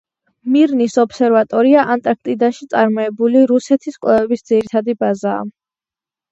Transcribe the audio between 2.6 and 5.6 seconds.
წარმოებული რუსეთის კვლევების ძირითადი ბაზაა.